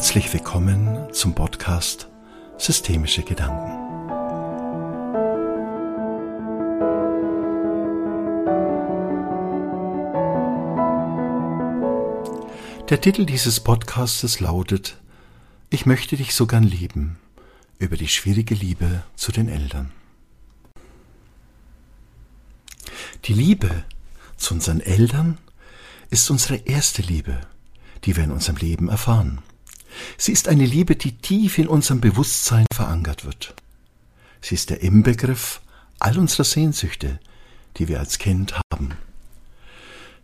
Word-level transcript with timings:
Herzlich 0.00 0.32
willkommen 0.32 1.12
zum 1.12 1.34
Podcast 1.34 2.08
Systemische 2.56 3.22
Gedanken. 3.22 3.70
Der 12.88 12.98
Titel 13.02 13.26
dieses 13.26 13.60
Podcastes 13.60 14.40
lautet 14.40 14.96
Ich 15.68 15.84
möchte 15.84 16.16
dich 16.16 16.34
so 16.34 16.46
gern 16.46 16.64
lieben 16.64 17.18
über 17.78 17.98
die 17.98 18.08
schwierige 18.08 18.54
Liebe 18.54 19.02
zu 19.16 19.32
den 19.32 19.50
Eltern. 19.50 19.92
Die 23.26 23.34
Liebe 23.34 23.84
zu 24.38 24.54
unseren 24.54 24.80
Eltern 24.80 25.36
ist 26.08 26.30
unsere 26.30 26.56
erste 26.56 27.02
Liebe, 27.02 27.38
die 28.06 28.16
wir 28.16 28.24
in 28.24 28.32
unserem 28.32 28.56
Leben 28.56 28.88
erfahren. 28.88 29.42
Sie 30.16 30.32
ist 30.32 30.48
eine 30.48 30.66
Liebe, 30.66 30.96
die 30.96 31.12
tief 31.12 31.58
in 31.58 31.68
unserem 31.68 32.00
Bewusstsein 32.00 32.66
verankert 32.72 33.24
wird. 33.24 33.54
Sie 34.40 34.54
ist 34.54 34.70
der 34.70 34.82
Inbegriff 34.82 35.60
all 35.98 36.18
unserer 36.18 36.44
Sehnsüchte, 36.44 37.20
die 37.76 37.88
wir 37.88 38.00
als 38.00 38.18
Kind 38.18 38.54
haben. 38.72 38.92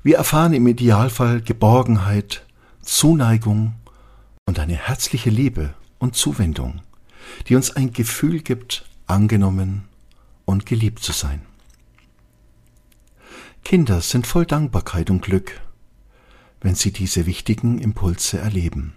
Wir 0.03 0.17
erfahren 0.17 0.53
im 0.53 0.67
Idealfall 0.67 1.41
Geborgenheit, 1.41 2.45
Zuneigung 2.83 3.75
und 4.47 4.59
eine 4.59 4.77
herzliche 4.77 5.31
Liebe 5.31 5.75
und 5.99 6.15
Zuwendung, 6.15 6.81
die 7.49 7.57
uns 7.57 7.75
ein 7.75 7.93
Gefühl 7.93 8.41
gibt, 8.41 8.87
angenommen 9.07 9.85
und 10.45 10.67
geliebt 10.67 11.03
zu 11.03 11.13
sein. 11.13 11.43
Kinder 13.65 14.01
sind 14.01 14.27
voll 14.27 14.47
Dankbarkeit 14.47 15.11
und 15.11 15.23
Glück, 15.23 15.61
wenn 16.61 16.77
sie 16.77 16.93
diese 16.93 17.27
wichtigen 17.27 17.79
Impulse 17.79 18.39
erleben. 18.39 18.95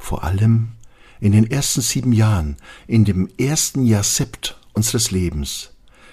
Vor 0.00 0.24
allem 0.24 0.72
in 1.20 1.32
den 1.32 1.48
ersten 1.48 1.82
sieben 1.82 2.12
Jahren, 2.12 2.56
in 2.88 3.04
dem 3.04 3.28
ersten 3.38 3.84
Jahr 3.84 4.02
Sept 4.02 4.58
unseres 4.72 5.10
Lebens, 5.12 5.70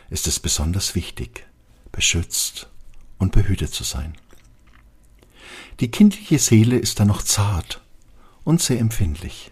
ist 0.09 0.27
es 0.27 0.39
besonders 0.39 0.93
wichtig, 0.93 1.47
beschützt 1.91 2.69
und 3.17 3.31
behütet 3.31 3.73
zu 3.73 3.83
sein. 3.83 4.13
Die 5.79 5.89
kindliche 5.89 6.37
Seele 6.37 6.77
ist 6.77 6.99
dann 6.99 7.07
noch 7.07 7.23
zart 7.23 7.81
und 8.43 8.61
sehr 8.61 8.79
empfindlich. 8.79 9.51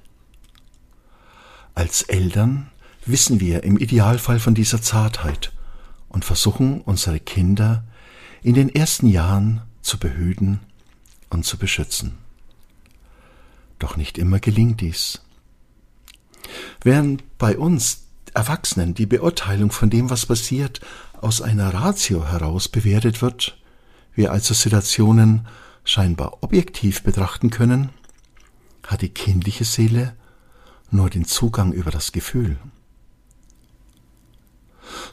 Als 1.73 2.03
Eltern 2.03 2.69
wissen 3.05 3.39
wir 3.39 3.63
im 3.63 3.77
Idealfall 3.77 4.39
von 4.39 4.53
dieser 4.53 4.81
Zartheit 4.81 5.53
und 6.09 6.25
versuchen 6.25 6.81
unsere 6.81 7.19
Kinder 7.19 7.85
in 8.43 8.53
den 8.53 8.69
ersten 8.69 9.07
Jahren 9.07 9.61
zu 9.81 9.97
behüten 9.97 10.59
und 11.29 11.45
zu 11.45 11.57
beschützen. 11.57 12.24
Doch 13.79 13.97
nicht 13.97 14.17
immer 14.17 14.39
gelingt 14.39 14.81
dies. 14.81 15.21
Während 16.81 17.37
bei 17.37 17.57
uns 17.57 18.05
Erwachsenen 18.33 18.93
die 18.93 19.05
Beurteilung 19.05 19.71
von 19.71 19.89
dem, 19.89 20.09
was 20.09 20.25
passiert, 20.25 20.81
aus 21.21 21.41
einer 21.41 21.73
Ratio 21.73 22.27
heraus 22.27 22.67
bewertet 22.67 23.21
wird, 23.21 23.57
wir 24.13 24.31
also 24.31 24.53
Situationen 24.53 25.47
scheinbar 25.83 26.43
objektiv 26.43 27.03
betrachten 27.03 27.49
können, 27.49 27.89
hat 28.85 29.01
die 29.01 29.09
kindliche 29.09 29.63
Seele 29.63 30.15
nur 30.91 31.09
den 31.09 31.25
Zugang 31.25 31.71
über 31.71 31.91
das 31.91 32.11
Gefühl. 32.11 32.57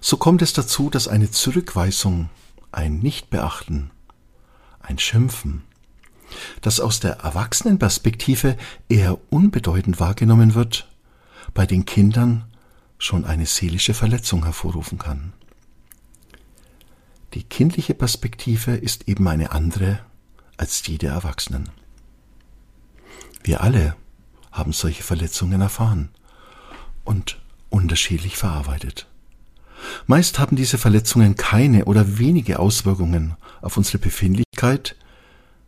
So 0.01 0.17
kommt 0.17 0.43
es 0.43 0.53
dazu, 0.53 0.91
dass 0.91 1.09
eine 1.09 1.31
Zurückweisung, 1.31 2.29
ein 2.73 2.99
Nichtbeachten, 2.99 3.91
ein 4.81 4.99
Schimpfen, 4.99 5.63
das 6.61 6.81
aus 6.81 7.01
der 7.01 7.13
Erwachsenenperspektive 7.19 8.57
eher 8.89 9.19
unbedeutend 9.31 10.01
wahrgenommen 10.01 10.55
wird, 10.55 10.89
bei 11.55 11.67
den 11.67 11.85
Kindern 11.85 12.45
schon 12.99 13.25
eine 13.25 13.47
seelische 13.47 13.95
Verletzung 13.95 14.45
hervorrufen 14.45 14.99
kann. 14.99 15.33
Die 17.35 17.43
kindliche 17.43 17.95
Perspektive 17.95 18.73
ist 18.73 19.09
eben 19.09 19.27
eine 19.27 19.53
andere 19.53 20.01
als 20.57 20.83
die 20.83 20.99
der 20.99 21.13
Erwachsenen. 21.13 21.71
Wir 23.43 23.63
alle 23.63 23.97
haben 24.53 24.73
solche 24.73 25.03
Verletzungen 25.03 25.61
erfahren 25.61 26.11
und 27.05 27.41
unterschiedlich 27.71 28.37
verarbeitet. 28.37 29.09
Meist 30.07 30.39
haben 30.39 30.57
diese 30.57 30.79
Verletzungen 30.79 31.37
keine 31.37 31.87
oder 31.87 32.19
wenige 32.19 32.59
Auswirkungen 32.59 33.37
auf 33.63 33.77
unsere 33.77 33.99
Befindlichkeit 33.99 34.95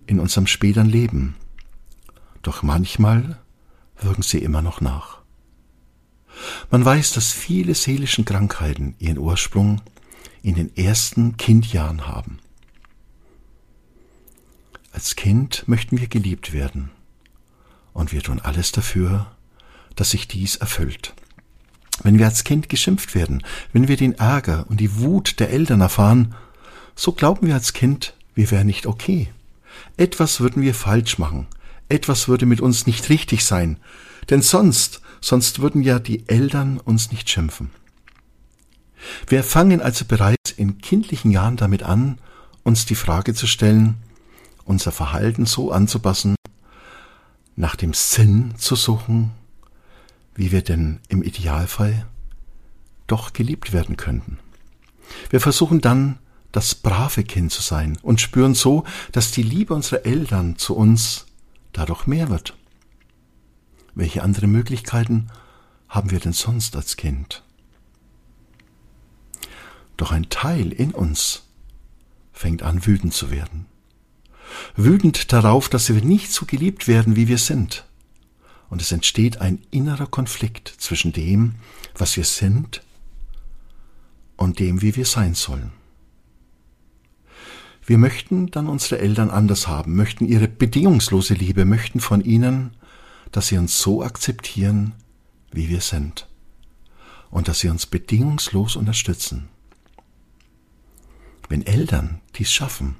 in 0.06 0.20
unserem 0.20 0.46
späteren 0.46 0.88
Leben. 0.88 1.36
Doch 2.42 2.62
manchmal 2.62 3.38
wirken 4.00 4.22
sie 4.22 4.38
immer 4.38 4.62
noch 4.62 4.80
nach. 4.80 5.22
Man 6.70 6.84
weiß, 6.84 7.12
dass 7.12 7.32
viele 7.32 7.74
seelischen 7.74 8.24
Krankheiten 8.24 8.96
ihren 8.98 9.18
Ursprung 9.18 9.80
in 10.42 10.54
den 10.54 10.76
ersten 10.76 11.36
Kindjahren 11.36 12.06
haben. 12.06 12.38
Als 14.92 15.16
Kind 15.16 15.64
möchten 15.66 16.00
wir 16.00 16.06
geliebt 16.06 16.52
werden 16.52 16.90
und 17.92 18.12
wir 18.12 18.22
tun 18.22 18.40
alles 18.40 18.72
dafür, 18.72 19.34
dass 19.96 20.10
sich 20.10 20.28
dies 20.28 20.56
erfüllt. 20.56 21.14
Wenn 22.02 22.18
wir 22.18 22.26
als 22.26 22.44
Kind 22.44 22.68
geschimpft 22.68 23.14
werden, 23.14 23.42
wenn 23.72 23.88
wir 23.88 23.96
den 23.96 24.14
Ärger 24.14 24.66
und 24.68 24.80
die 24.80 24.98
Wut 24.98 25.38
der 25.40 25.50
Eltern 25.50 25.80
erfahren, 25.80 26.34
so 26.96 27.12
glauben 27.12 27.46
wir 27.46 27.54
als 27.54 27.72
Kind, 27.72 28.14
wir 28.34 28.50
wären 28.50 28.66
nicht 28.66 28.86
okay. 28.86 29.32
Etwas 29.96 30.40
würden 30.40 30.62
wir 30.62 30.74
falsch 30.74 31.18
machen, 31.18 31.46
etwas 31.88 32.28
würde 32.28 32.46
mit 32.46 32.60
uns 32.60 32.86
nicht 32.86 33.08
richtig 33.08 33.44
sein, 33.44 33.78
denn 34.30 34.42
sonst, 34.42 35.00
sonst 35.20 35.60
würden 35.60 35.82
ja 35.82 35.98
die 35.98 36.28
Eltern 36.28 36.78
uns 36.78 37.12
nicht 37.12 37.28
schimpfen. 37.30 37.70
Wir 39.26 39.44
fangen 39.44 39.80
also 39.80 40.04
bereits 40.04 40.50
in 40.56 40.78
kindlichen 40.78 41.30
Jahren 41.30 41.56
damit 41.56 41.82
an, 41.82 42.18
uns 42.62 42.86
die 42.86 42.94
Frage 42.94 43.34
zu 43.34 43.46
stellen, 43.46 43.96
unser 44.64 44.92
Verhalten 44.92 45.46
so 45.46 45.70
anzupassen, 45.70 46.36
nach 47.56 47.76
dem 47.76 47.92
Sinn 47.92 48.54
zu 48.56 48.74
suchen, 48.76 49.30
wie 50.34 50.50
wir 50.50 50.62
denn 50.62 51.00
im 51.08 51.22
Idealfall 51.22 52.06
doch 53.06 53.32
geliebt 53.32 53.72
werden 53.72 53.96
könnten. 53.96 54.38
Wir 55.30 55.40
versuchen 55.40 55.80
dann, 55.80 56.18
das 56.54 56.74
brave 56.74 57.24
Kind 57.24 57.52
zu 57.52 57.62
sein 57.62 57.98
und 58.02 58.20
spüren 58.20 58.54
so, 58.54 58.84
dass 59.12 59.32
die 59.32 59.42
Liebe 59.42 59.74
unserer 59.74 60.06
Eltern 60.06 60.56
zu 60.56 60.76
uns 60.76 61.26
dadurch 61.72 62.06
mehr 62.06 62.30
wird. 62.30 62.54
Welche 63.94 64.22
andere 64.22 64.46
Möglichkeiten 64.46 65.28
haben 65.88 66.10
wir 66.10 66.20
denn 66.20 66.32
sonst 66.32 66.76
als 66.76 66.96
Kind? 66.96 67.42
Doch 69.96 70.12
ein 70.12 70.28
Teil 70.28 70.72
in 70.72 70.92
uns 70.92 71.42
fängt 72.32 72.62
an 72.62 72.86
wütend 72.86 73.14
zu 73.14 73.30
werden. 73.30 73.66
Wütend 74.76 75.32
darauf, 75.32 75.68
dass 75.68 75.88
wir 75.88 76.04
nicht 76.04 76.32
so 76.32 76.46
geliebt 76.46 76.86
werden, 76.86 77.16
wie 77.16 77.28
wir 77.28 77.38
sind 77.38 77.84
und 78.70 78.80
es 78.80 78.92
entsteht 78.92 79.40
ein 79.40 79.60
innerer 79.70 80.06
Konflikt 80.06 80.68
zwischen 80.78 81.12
dem, 81.12 81.56
was 81.96 82.16
wir 82.16 82.24
sind 82.24 82.82
und 84.36 84.58
dem, 84.58 84.82
wie 84.82 84.96
wir 84.96 85.06
sein 85.06 85.34
sollen. 85.34 85.72
Wir 87.86 87.98
möchten 87.98 88.50
dann 88.50 88.66
unsere 88.66 88.98
Eltern 88.98 89.30
anders 89.30 89.68
haben, 89.68 89.94
möchten 89.94 90.24
ihre 90.26 90.48
bedingungslose 90.48 91.34
Liebe, 91.34 91.64
möchten 91.64 92.00
von 92.00 92.22
ihnen, 92.22 92.70
dass 93.30 93.48
sie 93.48 93.58
uns 93.58 93.78
so 93.78 94.02
akzeptieren, 94.02 94.94
wie 95.50 95.68
wir 95.68 95.80
sind 95.80 96.26
und 97.30 97.48
dass 97.48 97.58
sie 97.58 97.68
uns 97.68 97.86
bedingungslos 97.86 98.76
unterstützen. 98.76 99.48
Wenn 101.48 101.66
Eltern 101.66 102.20
dies 102.36 102.52
schaffen, 102.52 102.96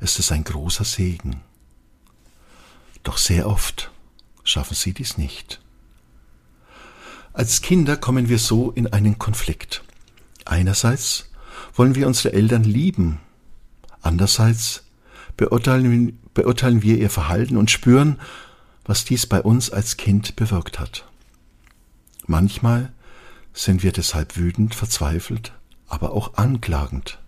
ist 0.00 0.18
es 0.18 0.30
ein 0.30 0.44
großer 0.44 0.84
Segen. 0.84 1.40
Doch 3.02 3.16
sehr 3.16 3.46
oft 3.46 3.90
schaffen 4.44 4.74
sie 4.74 4.92
dies 4.92 5.16
nicht. 5.16 5.60
Als 7.32 7.62
Kinder 7.62 7.96
kommen 7.96 8.28
wir 8.28 8.38
so 8.38 8.72
in 8.72 8.88
einen 8.88 9.18
Konflikt. 9.18 9.84
Einerseits 10.44 11.30
wollen 11.74 11.94
wir 11.94 12.06
unsere 12.06 12.34
Eltern 12.34 12.64
lieben, 12.64 13.20
andererseits 14.02 14.84
beurteilen, 15.36 16.18
beurteilen 16.34 16.82
wir 16.82 16.98
ihr 16.98 17.10
Verhalten 17.10 17.56
und 17.56 17.70
spüren, 17.70 18.20
was 18.84 19.04
dies 19.04 19.26
bei 19.26 19.40
uns 19.40 19.70
als 19.70 19.96
Kind 19.96 20.36
bewirkt 20.36 20.78
hat. 20.78 21.06
Manchmal 22.26 22.92
sind 23.52 23.82
wir 23.82 23.92
deshalb 23.92 24.36
wütend, 24.36 24.74
verzweifelt, 24.74 25.52
aber 25.88 26.12
auch 26.12 26.34
anklagend. 26.34 27.18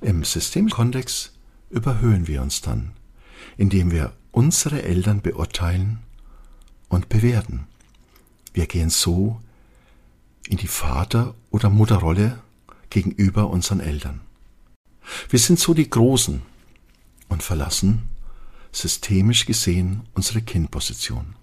Im 0.00 0.24
Systemkontext 0.24 1.32
überhöhen 1.70 2.26
wir 2.26 2.42
uns 2.42 2.60
dann, 2.60 2.92
indem 3.56 3.90
wir 3.90 4.12
unsere 4.30 4.82
Eltern 4.82 5.22
beurteilen 5.22 6.00
und 6.88 7.08
bewerten. 7.08 7.66
Wir 8.52 8.66
gehen 8.66 8.90
so 8.90 9.40
in 10.48 10.58
die 10.58 10.68
Vater- 10.68 11.34
oder 11.50 11.70
Mutterrolle 11.70 12.40
gegenüber 12.90 13.50
unseren 13.50 13.80
Eltern. 13.80 14.20
Wir 15.28 15.38
sind 15.38 15.58
so 15.58 15.74
die 15.74 15.88
Großen 15.88 16.42
und 17.28 17.42
verlassen 17.42 18.08
systemisch 18.76 19.46
gesehen 19.46 20.02
unsere 20.14 20.42
Kindposition. 20.42 21.36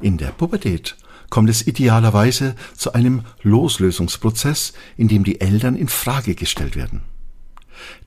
In 0.00 0.18
der 0.18 0.30
Pubertät 0.30 0.96
kommt 1.30 1.48
es 1.48 1.66
idealerweise 1.66 2.56
zu 2.76 2.92
einem 2.92 3.24
Loslösungsprozess, 3.42 4.74
in 4.96 5.08
dem 5.08 5.24
die 5.24 5.40
Eltern 5.40 5.76
in 5.76 5.88
Frage 5.88 6.34
gestellt 6.34 6.76
werden. 6.76 7.02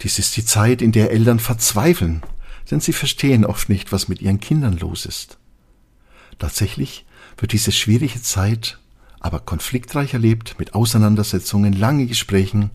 Dies 0.02 0.20
ist 0.20 0.38
die 0.38 0.46
Zeit, 0.46 0.82
in 0.82 0.92
der 0.92 1.12
Eltern 1.12 1.40
verzweifeln, 1.40 2.22
denn 2.70 2.82
sie 2.82 2.94
verstehen 2.94 3.46
oft 3.46 3.70
nicht, 3.70 3.92
was 3.92 4.08
mit 4.08 4.22
ihren 4.22 4.40
Kindern 4.40 4.78
los 4.78 5.06
ist. 5.06 5.38
Tatsächlich 6.38 7.06
wird 7.38 7.52
diese 7.52 7.72
schwierige 7.72 8.22
Zeit 8.22 8.80
aber 9.20 9.40
konfliktreich 9.40 10.14
erlebt 10.14 10.56
mit 10.60 10.76
Auseinandersetzungen, 10.76 11.74
lange 11.74 12.06
Gesprächen 12.06 12.70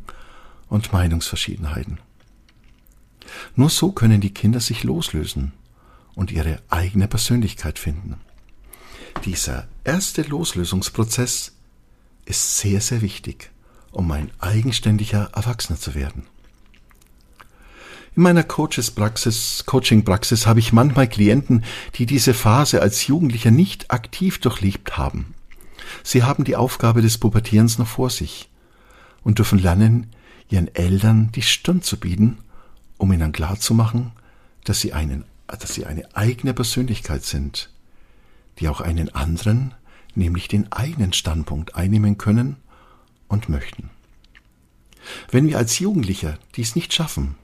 und 0.70 0.92
Meinungsverschiedenheiten. 0.92 1.98
Nur 3.54 3.68
so 3.68 3.92
können 3.92 4.22
die 4.22 4.32
Kinder 4.32 4.60
sich 4.60 4.82
loslösen 4.84 5.52
und 6.14 6.32
ihre 6.32 6.60
eigene 6.70 7.08
Persönlichkeit 7.08 7.78
finden. 7.78 8.16
Dieser 9.24 9.68
erste 9.84 10.22
Loslösungsprozess 10.22 11.52
ist 12.24 12.58
sehr, 12.58 12.80
sehr 12.80 13.02
wichtig, 13.02 13.50
um 13.90 14.10
ein 14.10 14.30
eigenständiger 14.38 15.30
Erwachsener 15.34 15.78
zu 15.78 15.94
werden. 15.94 16.26
In 18.16 18.22
meiner 18.22 18.42
Coaches-Praxis, 18.42 19.64
Coaching-Praxis 19.66 20.46
habe 20.46 20.60
ich 20.60 20.72
manchmal 20.72 21.08
Klienten, 21.08 21.64
die 21.94 22.06
diese 22.06 22.34
Phase 22.34 22.82
als 22.82 23.06
Jugendlicher 23.06 23.50
nicht 23.50 23.90
aktiv 23.90 24.40
durchlebt 24.40 24.96
haben. 24.96 25.34
Sie 26.02 26.22
haben 26.22 26.44
die 26.44 26.56
Aufgabe 26.56 27.02
des 27.02 27.18
Pubertierens 27.18 27.78
noch 27.78 27.86
vor 27.86 28.10
sich 28.10 28.48
und 29.22 29.38
dürfen 29.38 29.58
lernen, 29.58 30.12
ihren 30.50 30.74
Eltern 30.74 31.32
die 31.32 31.42
Stirn 31.42 31.82
zu 31.82 31.98
bieten, 31.98 32.38
um 32.98 33.12
ihnen 33.12 33.32
klarzumachen, 33.32 34.12
dass 34.64 34.80
sie 34.80 34.92
einen, 34.92 35.24
dass 35.46 35.74
sie 35.74 35.86
eine 35.86 36.14
eigene 36.14 36.52
Persönlichkeit 36.52 37.24
sind, 37.24 37.70
die 38.58 38.68
auch 38.68 38.80
einen 38.80 39.14
anderen, 39.14 39.74
nämlich 40.14 40.48
den 40.48 40.70
eigenen 40.72 41.12
Standpunkt 41.12 41.76
einnehmen 41.76 42.18
können 42.18 42.56
und 43.28 43.48
möchten. 43.48 43.90
Wenn 45.30 45.48
wir 45.48 45.56
als 45.56 45.78
Jugendlicher 45.78 46.38
dies 46.56 46.74
nicht 46.74 46.92
schaffen, 46.92 47.36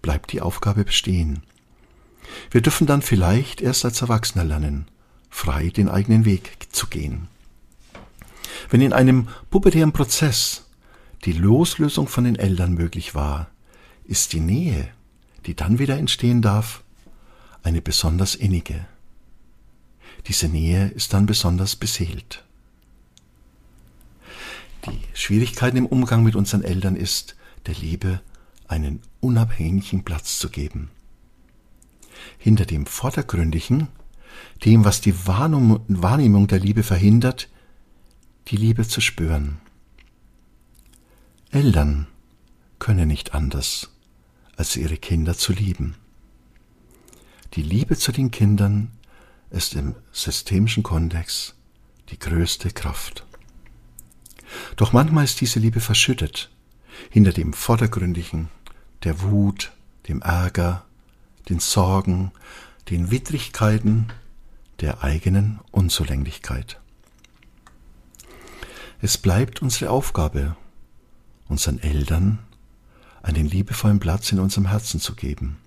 bleibt 0.00 0.32
die 0.32 0.40
Aufgabe 0.40 0.84
bestehen. 0.84 1.42
Wir 2.50 2.60
dürfen 2.60 2.86
dann 2.86 3.02
vielleicht 3.02 3.60
erst 3.60 3.84
als 3.84 4.00
Erwachsener 4.02 4.44
lernen, 4.44 4.86
frei 5.30 5.68
den 5.68 5.88
eigenen 5.88 6.24
Weg 6.24 6.68
zu 6.72 6.86
gehen. 6.88 7.28
Wenn 8.70 8.80
in 8.80 8.92
einem 8.92 9.28
pubertären 9.50 9.92
Prozess 9.92 10.64
die 11.24 11.32
Loslösung 11.32 12.08
von 12.08 12.24
den 12.24 12.36
Eltern 12.36 12.72
möglich 12.72 13.14
war, 13.14 13.50
ist 14.04 14.32
die 14.32 14.40
Nähe, 14.40 14.88
die 15.46 15.54
dann 15.54 15.78
wieder 15.78 15.98
entstehen 15.98 16.42
darf, 16.42 16.82
eine 17.62 17.80
besonders 17.80 18.34
innige. 18.34 18.86
Diese 20.26 20.48
Nähe 20.48 20.88
ist 20.88 21.12
dann 21.12 21.26
besonders 21.26 21.76
beseelt. 21.76 22.44
Die 24.86 25.00
Schwierigkeit 25.14 25.74
im 25.76 25.86
Umgang 25.86 26.24
mit 26.24 26.34
unseren 26.34 26.62
Eltern 26.62 26.96
ist, 26.96 27.36
der 27.66 27.74
Liebe 27.74 28.20
einen 28.66 29.00
unabhängigen 29.20 30.02
Platz 30.02 30.38
zu 30.38 30.48
geben. 30.48 30.90
Hinter 32.38 32.66
dem 32.66 32.86
Vordergründigen, 32.86 33.88
dem, 34.64 34.84
was 34.84 35.00
die 35.00 35.14
Wahrnehmung 35.26 36.46
der 36.48 36.58
Liebe 36.58 36.82
verhindert, 36.82 37.48
die 38.48 38.56
Liebe 38.56 38.86
zu 38.86 39.00
spüren. 39.00 39.61
Eltern 41.54 42.06
können 42.78 43.08
nicht 43.08 43.34
anders, 43.34 43.90
als 44.56 44.74
ihre 44.74 44.96
Kinder 44.96 45.36
zu 45.36 45.52
lieben. 45.52 45.96
Die 47.52 47.62
Liebe 47.62 47.98
zu 47.98 48.10
den 48.10 48.30
Kindern 48.30 48.90
ist 49.50 49.74
im 49.74 49.94
systemischen 50.12 50.82
Kontext 50.82 51.54
die 52.08 52.18
größte 52.18 52.70
Kraft. 52.70 53.26
Doch 54.76 54.94
manchmal 54.94 55.24
ist 55.24 55.42
diese 55.42 55.60
Liebe 55.60 55.80
verschüttet 55.80 56.50
hinter 57.10 57.34
dem 57.34 57.52
Vordergründigen, 57.52 58.48
der 59.04 59.20
Wut, 59.20 59.72
dem 60.08 60.22
Ärger, 60.22 60.86
den 61.50 61.60
Sorgen, 61.60 62.32
den 62.88 63.10
Widrigkeiten, 63.10 64.10
der 64.80 65.04
eigenen 65.04 65.60
Unzulänglichkeit. 65.70 66.80
Es 69.02 69.18
bleibt 69.18 69.60
unsere 69.60 69.90
Aufgabe, 69.90 70.56
unseren 71.52 71.78
Eltern 71.78 72.38
einen 73.22 73.46
liebevollen 73.46 74.00
Platz 74.00 74.32
in 74.32 74.40
unserem 74.40 74.66
Herzen 74.66 75.00
zu 75.00 75.14
geben. 75.14 75.58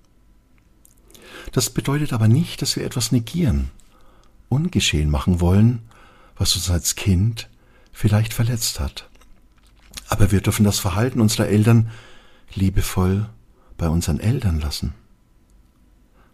Das 1.54 1.70
bedeutet 1.70 2.12
aber 2.12 2.28
nicht, 2.28 2.62
dass 2.62 2.76
wir 2.76 2.84
etwas 2.84 3.12
negieren, 3.12 3.70
ungeschehen 4.50 5.10
machen 5.10 5.40
wollen, 5.40 5.84
was 6.36 6.56
uns 6.56 6.70
als 6.70 6.96
Kind 6.96 7.50
vielleicht 7.94 8.34
verletzt 8.34 8.80
hat. 8.80 9.10
Aber 10.10 10.32
wir 10.32 10.42
dürfen 10.42 10.66
das 10.66 10.80
Verhalten 10.80 11.22
unserer 11.22 11.48
Eltern 11.48 11.90
liebevoll 12.54 13.30
bei 13.78 13.88
unseren 13.88 14.20
Eltern 14.20 14.60
lassen. 14.60 14.94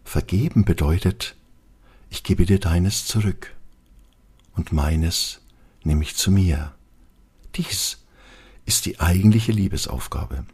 Vergeben 0.04 0.66
bedeutet, 0.66 1.36
ich 2.10 2.24
gebe 2.24 2.46
dir 2.46 2.60
deines 2.60 3.06
zurück 3.06 3.54
und 4.56 4.72
meines 4.72 5.42
nehme 5.84 6.04
ich 6.04 6.16
zu 6.16 6.32
mir. 6.32 6.74
Dies 7.56 8.01
ist 8.66 8.86
die 8.86 9.00
eigentliche 9.00 9.52
Liebesaufgabe. 9.52 10.46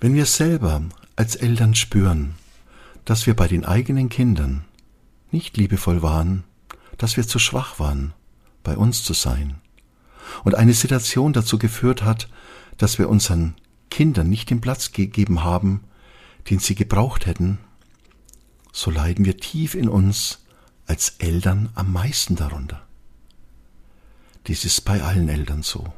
Wenn 0.00 0.14
wir 0.14 0.26
selber 0.26 0.82
als 1.16 1.36
Eltern 1.36 1.74
spüren, 1.74 2.34
dass 3.04 3.26
wir 3.26 3.34
bei 3.34 3.48
den 3.48 3.64
eigenen 3.64 4.08
Kindern 4.08 4.64
nicht 5.30 5.56
liebevoll 5.56 6.02
waren, 6.02 6.44
dass 6.98 7.16
wir 7.16 7.26
zu 7.26 7.38
schwach 7.38 7.78
waren, 7.78 8.12
bei 8.62 8.76
uns 8.76 9.04
zu 9.04 9.12
sein, 9.12 9.60
und 10.44 10.54
eine 10.54 10.72
Situation 10.72 11.32
dazu 11.32 11.58
geführt 11.58 12.02
hat, 12.02 12.28
dass 12.78 12.98
wir 12.98 13.08
unseren 13.08 13.54
Kindern 13.90 14.28
nicht 14.28 14.50
den 14.50 14.60
Platz 14.60 14.92
gegeben 14.92 15.44
haben, 15.44 15.84
den 16.50 16.58
sie 16.58 16.74
gebraucht 16.74 17.26
hätten, 17.26 17.58
so 18.72 18.90
leiden 18.90 19.24
wir 19.24 19.36
tief 19.36 19.74
in 19.74 19.88
uns 19.88 20.40
als 20.86 21.16
Eltern 21.18 21.68
am 21.74 21.92
meisten 21.92 22.36
darunter. 22.36 22.82
Dies 24.46 24.64
ist 24.64 24.80
bei 24.80 25.02
allen 25.02 25.28
Eltern 25.28 25.62
so. 25.62 25.92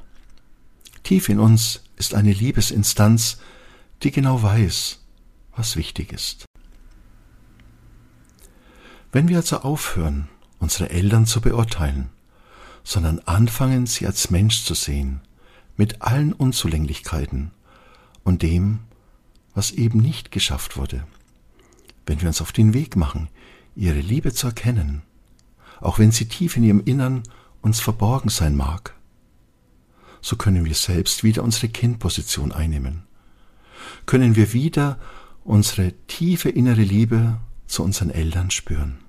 Tief 1.05 1.29
in 1.29 1.39
uns 1.39 1.83
ist 1.97 2.15
eine 2.15 2.33
Liebesinstanz, 2.33 3.39
die 4.03 4.11
genau 4.11 4.43
weiß, 4.43 5.05
was 5.55 5.77
wichtig 5.77 6.13
ist. 6.13 6.47
Wenn 9.13 9.29
wir 9.29 9.37
also 9.37 9.59
aufhören, 9.61 10.29
unsere 10.59 10.89
Eltern 10.89 11.27
zu 11.27 11.43
beurteilen, 11.43 12.09
sondern 12.85 13.19
anfangen, 13.21 13.87
sie 13.87 14.07
als 14.07 14.31
Mensch 14.31 14.65
zu 14.65 14.75
sehen, 14.75 15.21
mit 15.77 16.01
allen 16.01 16.33
Unzulänglichkeiten 16.33 17.51
und 18.25 18.43
dem, 18.43 18.81
was 19.55 19.73
eben 19.73 20.01
nicht 20.01 20.31
geschafft 20.31 20.79
wurde, 20.79 21.07
wenn 22.07 22.21
wir 22.23 22.29
uns 22.29 22.41
auf 22.41 22.51
den 22.51 22.73
Weg 22.73 22.97
machen, 22.97 23.29
ihre 23.77 24.01
Liebe 24.01 24.33
zu 24.33 24.47
erkennen, 24.47 25.03
auch 25.81 25.99
wenn 25.99 26.13
sie 26.13 26.29
tief 26.29 26.57
in 26.57 26.65
ihrem 26.65 26.83
Innern 26.85 27.25
uns 27.61 27.79
verborgen 27.79 28.31
sein 28.31 28.57
mag, 28.57 28.95
so 30.25 30.37
können 30.37 30.65
wir 30.65 30.75
selbst 30.75 31.23
wieder 31.23 31.43
unsere 31.43 31.69
Kindposition 31.69 32.51
einnehmen, 32.51 33.03
können 34.07 34.37
wir 34.37 34.55
wieder 34.55 34.99
unsere 35.45 35.93
tiefe 36.07 36.49
innere 36.49 36.81
Liebe 36.81 37.39
zu 37.67 37.83
unseren 37.83 38.09
Eltern 38.09 38.51
spüren. 38.51 39.01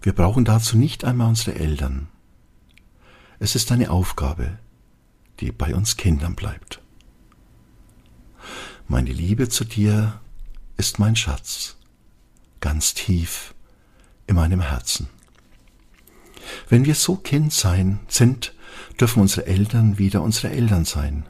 Wir 0.00 0.12
brauchen 0.12 0.44
dazu 0.44 0.78
nicht 0.78 1.04
einmal 1.04 1.28
unsere 1.28 1.56
Eltern. 1.56 2.06
Es 3.40 3.56
ist 3.56 3.72
eine 3.72 3.90
Aufgabe, 3.90 4.56
die 5.40 5.50
bei 5.50 5.74
uns 5.74 5.96
Kindern 5.96 6.36
bleibt. 6.36 6.80
Meine 8.86 9.10
Liebe 9.10 9.48
zu 9.48 9.64
dir 9.64 10.20
ist 10.76 11.00
mein 11.00 11.16
Schatz, 11.16 11.76
ganz 12.60 12.94
tief 12.94 13.52
in 14.28 14.36
meinem 14.36 14.60
Herzen. 14.60 15.08
Wenn 16.68 16.84
wir 16.84 16.94
so 16.94 17.16
Kind 17.16 17.52
sein 17.52 17.98
sind, 18.06 18.54
dürfen 19.00 19.20
unsere 19.20 19.46
Eltern 19.46 19.98
wieder 19.98 20.22
unsere 20.22 20.52
Eltern 20.52 20.84
sein. 20.84 21.24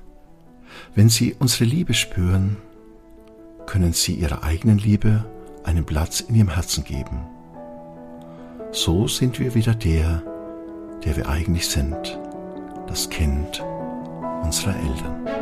Wenn 0.95 1.09
sie 1.09 1.35
unsere 1.39 1.65
Liebe 1.65 1.95
spüren, 1.95 2.57
können 3.67 3.93
sie 3.93 4.15
ihrer 4.15 4.43
eigenen 4.43 4.79
Liebe 4.79 5.25
einen 5.65 5.85
Platz 5.85 6.21
in 6.21 6.35
ihrem 6.35 6.49
Herzen 6.51 6.85
geben. 6.85 7.27
So 8.73 9.07
sind 9.07 9.39
wir 9.39 9.55
wieder 9.55 9.75
der, 9.75 10.23
der 11.05 11.17
wir 11.17 11.29
eigentlich 11.29 11.69
sind, 11.69 12.19
das 12.87 13.09
Kind 13.11 13.63
unserer 14.43 14.75
Eltern. 14.77 15.42